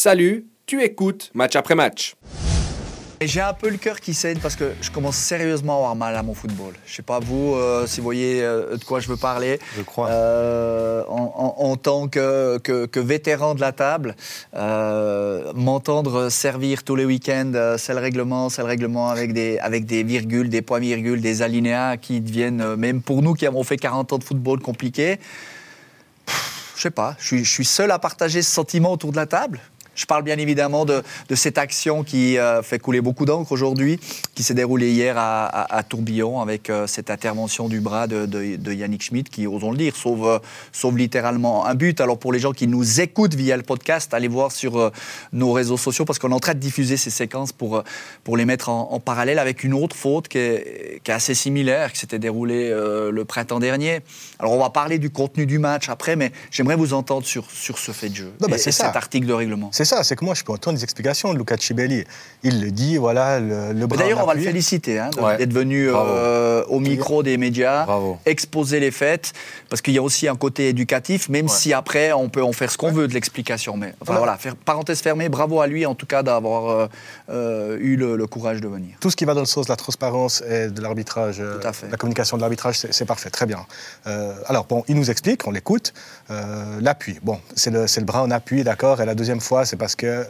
[0.00, 2.16] Salut, tu écoutes match après match.
[3.20, 5.96] Et j'ai un peu le cœur qui saigne parce que je commence sérieusement à avoir
[5.96, 6.74] mal à mon football.
[6.84, 9.58] Je sais pas vous euh, si vous voyez euh, de quoi je veux parler.
[9.74, 10.10] Je crois.
[10.10, 14.16] Euh, en, en- en tant que, que- que vétéran de la table,
[14.54, 19.58] euh, m'entendre servir tous les week-ends, euh, c'est le règlement, c'est le règlement avec des,
[19.60, 23.62] avec des virgules, des points-virgules, des alinéas qui deviennent, euh, même pour nous qui avons
[23.64, 25.16] fait 40 ans de football compliqué,
[26.26, 29.16] pff, je sais pas, je suis, je suis seul à partager ce sentiment autour de
[29.16, 29.58] la table.
[29.96, 33.98] Je parle bien évidemment de, de cette action qui euh, fait couler beaucoup d'encre aujourd'hui,
[34.34, 38.26] qui s'est déroulée hier à, à- à Tourbillon avec euh, cette intervention du bras de,
[38.26, 40.38] de- de Yannick Schmidt qui, osons le dire, sauve, euh,
[40.72, 42.00] sauve littéralement un but.
[42.00, 44.92] Alors pour les gens qui nous écoutent via le podcast, allez voir sur
[45.32, 47.82] nos réseaux sociaux parce qu'on est en train de diffuser ces séquences pour,
[48.22, 51.34] pour les mettre en, en parallèle avec une autre faute qui est, qui est assez
[51.34, 54.00] similaire, qui s'était déroulée le printemps dernier.
[54.38, 57.78] Alors on va parler du contenu du match après, mais j'aimerais vous entendre sur, sur
[57.78, 59.70] ce fait de jeu Non, bah, et- et cet article de règlement.
[59.72, 62.04] C'est ça, c'est que moi, je peux entendre des explications de Luca Cibelli.
[62.42, 65.38] Il le dit, voilà, le, le bras D'ailleurs, on va le féliciter hein, Ouais.
[65.38, 68.18] d'être venu euh, au micro des médias, Bravo.
[68.26, 69.32] exposer les faits,
[69.70, 71.52] parce qu'il y a aussi un côté éducatif, même Ouais.
[71.52, 73.76] si après, on peut en faire ce qu'on veut de l'explication.
[73.78, 76.86] Mais enfin, voilà, faire, parenthèse fermée, bravo à lui en tout cas d'avoir euh,
[77.30, 78.96] euh, eu le, le courage de venir.
[79.00, 81.40] Tout ce qui va dans le sens de la transparence et de l'arbitrage,
[81.90, 83.66] la communication de l'arbitrage, c'est c'est parfait, très bien.
[84.06, 85.92] Euh, alors, bon, il nous explique, on l'écoute.
[86.30, 89.64] Euh, L'appui, bon, c'est le, c'est le bras en appui, d'accord, et la deuxième fois,
[89.64, 90.26] c'est parce qu'il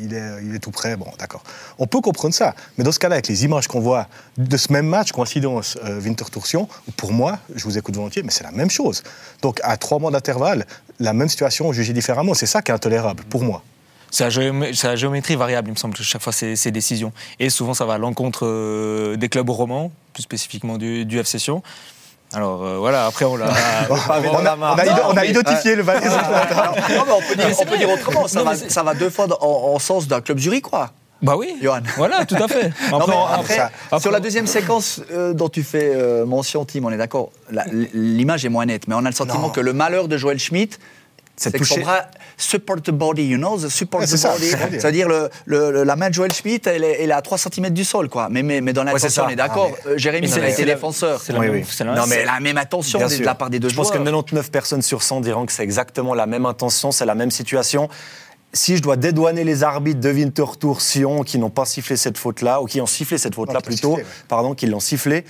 [0.00, 1.42] il est, tout près, bon, d'accord.
[1.78, 4.72] On peut comprendre ça, mais dans ce cas-là, avec les images qu'on voit de ce
[4.72, 8.70] même match, coïncidence, euh, Winter-Torsion, pour moi, je vous écoute volontiers, mais c'est la même
[8.70, 9.02] chose.
[9.42, 10.66] Donc, à trois mois d'intervalle,
[11.00, 13.62] la même situation jugée différemment, c'est ça qui est intolérable, pour moi.
[14.10, 17.12] C'est la, géométrie variable, il me semble, chaque fois, ces, ces décisions.
[17.38, 21.38] Et souvent, ça va à l'encontre euh, des clubs romans, plus spécifiquement du, du FC.
[22.34, 23.46] Alors euh, voilà, après, on l'a.
[23.90, 26.06] on, a, on a ide- on a identifié le Valais.
[26.08, 26.14] Non,
[27.06, 29.26] mais on peut dire, on peut dire autrement, ça, Non, va, ça va deux fois
[29.42, 30.90] en, en sens d'un club zurichois.
[31.22, 31.80] bah oui, Johan.
[31.96, 32.70] voilà, tout à fait.
[32.90, 36.84] Non, mais on- après, sur la deuxième séquence euh, dont tu fais euh, mention, Tim,
[36.84, 37.30] on est d'accord,
[37.94, 39.50] l'image est moins nette, mais on a le sentiment Non.
[39.50, 40.76] que le malheur de Joël Schmidt,
[41.38, 42.02] c'est que son bras
[42.36, 44.50] support the body, you know, the support Ouais, the ça, body.
[44.72, 47.38] C'est-à-dire le, le- le- la main de Joël Schmidt, elle est, elle est à 3
[47.38, 48.28] cm du sol, quoi.
[48.30, 49.24] Mais, mais, mais dans l'intention, ça.
[49.26, 49.70] on est d'accord.
[49.84, 51.20] Ah, Euh, Jérémy, c'est été défenseur.
[51.22, 51.64] c'est la, Oui, oui.
[51.80, 53.98] la Non, mais- la même attention de, la part des deux Je pense joueurs.
[53.98, 57.30] que 99 personnes sur 100 diront que c'est exactement la même intention, c'est la même
[57.30, 57.88] situation.
[58.52, 62.16] Si je dois dédouaner les arbitres de Winter Tour Sion qui n'ont pas sifflé cette
[62.16, 64.08] faute-là, ou qui ont sifflé cette faute-là plutôt, sifflé, ouais.
[64.26, 65.24] pardon, qui l'ont sifflé,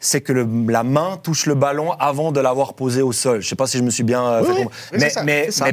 [0.00, 3.40] c'est que le- la main touche le ballon avant de l'avoir posé au sol.
[3.40, 4.76] Je ne sais pas si je me suis bien euh, Oui, fait oui, comprendre.
[4.92, 5.64] oui, mais ça, mais, ça.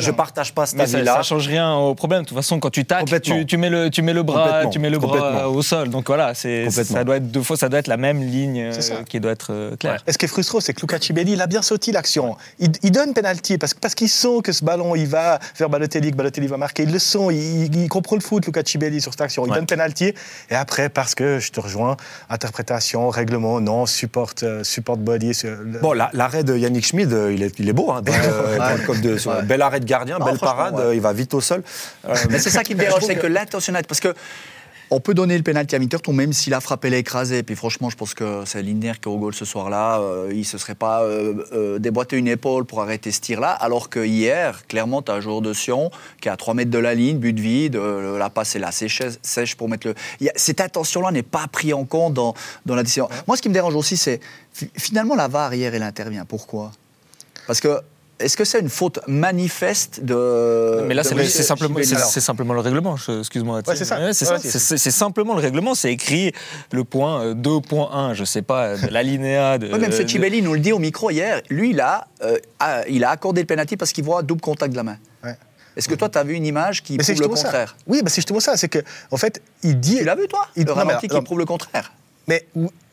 [0.00, 1.14] je ne partage pas cet ça, avis-là.
[1.14, 2.22] ça change rien au problème.
[2.22, 4.78] De toute façon, quand tu tacles, tu, tu mets le, tu mets le bras, tu
[4.78, 5.50] mets le bras Complètement.
[5.50, 5.88] au sol.
[5.90, 9.20] Donc voilà, ça doit être deux fois, ça doit être la même ligne euh, qui
[9.20, 10.02] doit être euh, claire.
[10.06, 12.36] Et ce qui est frustrant, c'est que Luca Cibelli, il a bien sauté l'action.
[12.58, 16.10] Il, il donne penalty parce, parce qu'ils sent que ce ballon, il va vers Balotelli,
[16.10, 16.82] que Balotelli va marquer.
[16.82, 17.36] Ils le sont, il,
[17.66, 19.44] il- il comprend le foot, Luca Cibelli, sur cette action.
[19.46, 19.56] Il Ouais.
[19.56, 20.12] donne penalty.
[20.50, 21.96] Et après, parce que je te rejoins,
[22.28, 25.32] interprétation, règlement, non, support, euh, support body.
[25.82, 27.90] Bon, la- l'arrêt de Yannick Schmid, euh, il, est, il est beau.
[27.92, 29.42] Hein, dans le- dans le code de- sur- Ouais.
[29.42, 30.82] Bel arrêt de gardien, Non, belle parade, ouais.
[30.82, 31.62] euh, il va vite au sol.
[32.08, 33.88] Euh, Mais c'est ça qui me dérange, c'est que l'intentionnalité.
[33.88, 34.14] Parce que.
[34.90, 37.42] On peut donner le pénalty à Winterthur, même s'il a frappé l'écrasé.
[37.42, 40.00] Puis franchement, je pense que c'est Lindner qui est au goal ce soir-là.
[40.00, 43.50] Euh, il ne se serait pas euh, euh, déboîté une épaule pour arrêter ce tir-là.
[43.50, 45.90] Alors que hier, clairement, tu as un joueur de Sion
[46.22, 47.76] qui est à 3 mètres de la ligne, but vide.
[47.76, 49.94] la passe est là, sèche, sèche pour mettre le.
[50.26, 52.34] A- cette intention-là n'est pas prise en compte dans,
[52.64, 53.10] dans la décision.
[53.26, 54.20] Moi, ce qui me dérange aussi, c'est
[54.54, 56.24] fi- finalement la VAR hier, elle intervient.
[56.24, 56.72] Pourquoi?
[57.46, 57.78] Parce que.
[58.20, 60.82] Est-ce que c'est une faute manifeste de.
[60.86, 61.10] Mais là, c'est,
[61.42, 62.96] simplement, c'est, Chibelli c'est simplement le règlement.
[62.96, 63.58] je- Excuse-moi.
[63.58, 63.96] Ouais, c'est ça.
[63.96, 64.38] c'est, Ouais, ça.
[64.38, 65.74] c'est- C'est- c'est- c'est simplement le règlement.
[65.76, 66.32] C'est écrit
[66.72, 69.58] le point euh, 2.1, je sais pas, de l'alinéa.
[69.58, 70.02] De, Oui, même M.
[70.02, 71.42] de- Chibelli nous le dit au micro hier.
[71.48, 74.72] Lui, il a, euh, a- il a accordé le penalty parce qu'il voit double contact
[74.72, 74.96] de la main.
[75.22, 75.36] Ouais.
[75.76, 77.84] Est-ce que toi, tu as vu une image qui Mais prouve le contraire ça.
[77.86, 78.56] Oui, mais c'est justement ça.
[78.56, 78.80] C'est que,
[79.12, 79.98] en fait, il dit.
[79.98, 80.40] Tu l'as vu, toi?
[80.56, 81.92] Il- Le non, mais ralenti alors, qui prouve le contraire.
[82.28, 82.46] Mais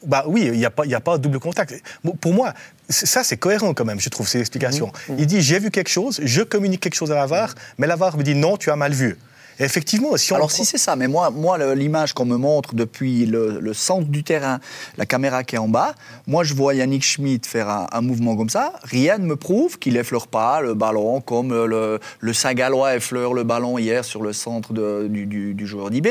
[0.06, 1.82] bah oui, il n'y a, pas- il y a pas de double contact.
[2.22, 2.54] Pour moi,
[2.90, 4.92] ça c'est cohérent quand même, je trouve, ces explications.
[5.10, 5.16] Mhm.
[5.20, 7.96] Il dit j'ai vu quelque chose, je communique quelque chose à la VAR, mais la
[7.96, 9.18] VAR me dit non, tu as mal vu.
[9.60, 12.76] Effectivement, si on Alors, prend- si c'est ça, mais moi, moi l'image qu'on me montre
[12.76, 14.60] depuis le, le centre du terrain,
[14.98, 15.96] la caméra qui est en bas,
[16.28, 18.74] moi, je vois Yannick Schmidt faire un, un mouvement comme ça.
[18.84, 23.44] Rien ne me prouve qu'il effleure pas le ballon comme le, le Saint-Gallois effleure le
[23.44, 26.08] ballon hier sur le centre de- du, du- du joueur d'IB.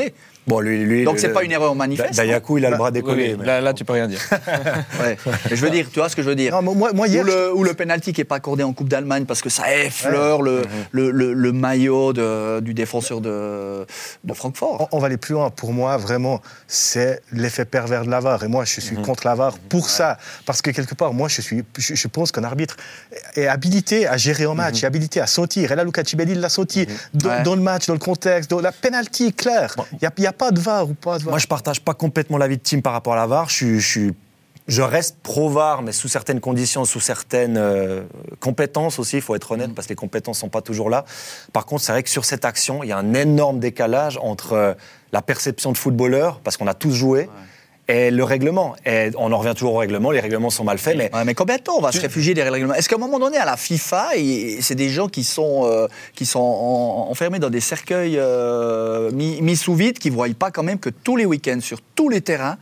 [0.47, 2.13] Bon, lui, lui, Donc, c'est pas une erreur manifeste.
[2.15, 3.31] Dayaku, il a le bras décollé.
[3.31, 4.19] oui, mais- là, là, tu peux rien dire.
[5.01, 5.17] Ouais.
[5.49, 7.07] Mais je veux dire, tu vois ce que je veux dire Non, mais moi, moi,
[7.07, 9.49] hier, ou, le, ou le penalty qui n'est pas accordé en Coupe d'Allemagne parce que
[9.49, 10.61] ça effleure le,
[10.91, 13.85] le, le- le maillot de- du défenseur de, de,
[14.23, 14.87] de Francfort.
[14.91, 15.49] On, on va aller plus loin.
[15.49, 18.43] Pour moi, vraiment, c'est l'effet pervers de l'avare.
[18.43, 20.17] Et moi, je suis contre l'avare pour ça.
[20.45, 22.75] Parce que quelque part, moi, je, suis, je, je pense qu'un arbitre
[23.35, 25.61] est habilité à gérer un match, est habilité à sauter.
[25.63, 27.43] Et là, Luca Cibelli l'a sauté dans, Ouais.
[27.43, 29.75] dans le match, dans le contexte, dans la penalty claire.
[29.93, 31.31] Il n'y a, a pas de VAR ou pas de VAR.
[31.31, 33.49] Moi, je partage pas complètement l'avis de Tim par rapport à la VAR.
[33.49, 34.13] Je, suis- je, suis-
[34.67, 38.01] je reste pro-VAR, mais sous certaines conditions, sous certaines euh,
[38.39, 41.05] compétences aussi, il faut être honnête, parce que les compétences sont pas toujours là.
[41.53, 44.53] Par contre, c'est vrai que sur cette action, il y a un énorme décalage entre
[44.53, 44.73] euh,
[45.11, 47.29] la perception de footballeur, parce qu'on a tous joué,
[47.87, 48.75] et le règlement.
[48.87, 51.35] Et on en revient toujours au règlement, les règlements sont mal faits, mais Ouais, mais
[51.35, 53.37] combien de temps on va se réfugier derrière les règlements Est-ce qu'à un moment donné,
[53.37, 54.07] à la FIFA,
[54.61, 59.39] c'est des gens qui sont, euh, qui sont en- enfermés dans des cercueils euh, mis,
[59.43, 62.09] mis sous vide, qui ne voient pas quand même que tous les week-ends, sur tous
[62.09, 62.57] les terrains,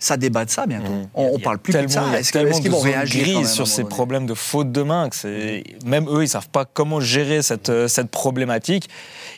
[0.00, 0.90] ça débat de ça bientôt.
[1.14, 2.18] On, on a parle plus de tellement- ça.
[2.18, 5.08] Est-ce qu'ils de vont zones réagir quand même, sur ces problèmes de faute de main
[5.10, 8.88] que même eux ils savent pas comment gérer cette euh, cette problématique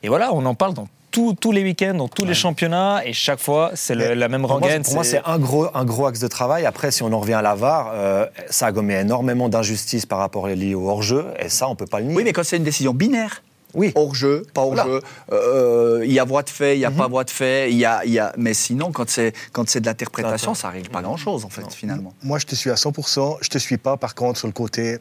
[0.03, 3.13] et voilà on en parle dans tous tous les week-ends dans tous les championnats et
[3.13, 6.29] chaque fois c'est la même rengaine pour moi, c'est un gros, un gros axe de
[6.29, 6.65] travail.
[6.65, 10.19] Après, si on en revient à la VAR, euh, ça a gommé énormément d'injustices par
[10.21, 12.17] rapport liées au hors-jeu, et ça, on peut pas le nier.
[12.17, 13.43] Oui, mais quand c'est une décision binaire,
[13.75, 13.93] Oui.
[13.95, 14.87] hors-jeu, pas Voilà.
[14.87, 15.01] hors-jeu,
[15.33, 17.79] euh, il y a voie de fait, il n'y a pas voie de fait, il
[17.79, 18.33] y a, il y a...
[18.37, 21.73] mais sinon, quand c'est, quand c'est de l'interprétation, ça ne règle pas grand-chose, en fait,
[21.73, 22.15] finalement.
[22.23, 23.39] Moi, je te suis à 100%.
[23.41, 24.99] Je te suis pas, par contre, sur le côté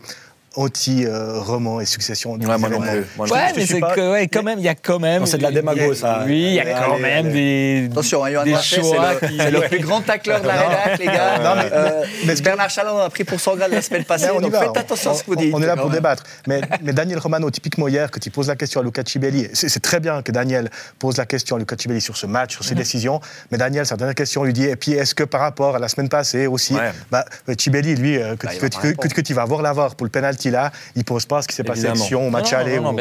[0.55, 2.33] anti-roman et succession.
[2.33, 3.05] Ouais, moi non plus.
[3.17, 5.25] Moi, ouais mais suis c'est pas- que ouais, quand même il y a quand même
[5.25, 6.23] c'est de la démago, ça.
[6.25, 7.81] oui il y a quand allez, même allez.
[7.81, 10.47] des Attention, hein, Johan des Marchais, c'est choix le, qui- le plus grand tacleur de
[10.47, 11.39] la rédac, les gars.
[11.39, 14.31] Non, mais- Euh, mais- Bernard Chalon a pris pour son grade la semaine passée, Mais
[14.31, 14.59] on y donc va.
[14.61, 15.53] faites attention à ce que vous dites.
[15.53, 16.23] On est là quand pour débattre.
[16.47, 19.79] Mais, mais Daniel Romano, typiquement hier, que tu poses la question à Luca Cibelli, c'est
[19.81, 20.69] très bien que Daniel
[20.99, 23.19] pose la question à Luca Cibelli sur ce match, sur ses décisions.
[23.51, 25.87] Mais Daniel, sa dernière question lui dit et puis est-ce que par rapport à la
[25.87, 26.75] semaine passée aussi,
[27.09, 27.25] bah,
[27.57, 30.71] Cibelli, lui, euh, que, Bah, il que tu vas voir l'avoir pour le penalty là,
[30.95, 31.81] il pose pas ce qui s'est passé
[32.25, 32.75] au match Non, non, aller.
[32.77, 32.91] non, non,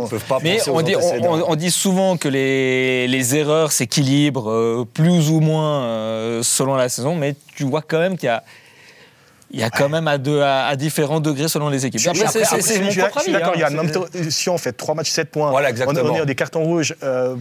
[0.00, 3.70] ou- peuvent pas Mais on dit, on, on- on dit souvent que les, les erreurs
[3.72, 8.26] s'équilibrent euh, plus ou moins euh, selon la saison, mais tu vois quand même qu'il
[8.26, 8.42] y a,
[9.50, 12.00] il y a quand même à, deux, à, à différents degrés selon les équipes.
[12.00, 13.32] Je suis- Après, après, c'est mon propre avis.
[13.32, 13.70] d'accord, hein.
[13.70, 16.12] même temps, si on fait 3 matchs, 7 points, Voilà, on, exactement.
[16.12, 17.34] on a des cartons rouges, euh,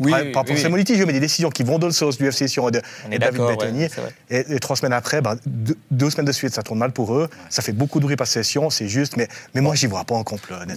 [0.00, 2.48] Oui, pas, oui, forcément litigieux, mais des décisions qui vont dans le sens du FC
[2.48, 3.82] Sion et de On et David Bettany.
[3.84, 3.90] ouais,
[4.28, 7.14] et, et trois semaines après, ben, deux, deux semaines de suite, ça tourne mal pour
[7.14, 7.28] eux.
[7.48, 10.14] Ça fait beaucoup de bruit par session, c'est juste, mais, mais moi, j'y vois pas
[10.16, 10.72] en complot, honnêtement.